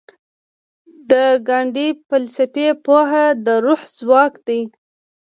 د 1.09 1.11
ګاندي 1.47 1.87
فلسفي 2.09 2.67
پوهه 2.85 3.25
د 3.45 3.47
روح 3.65 3.81
ځواک 3.97 4.33
دی. 4.47 4.61